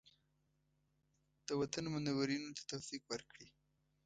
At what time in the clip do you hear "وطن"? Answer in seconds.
1.59-1.85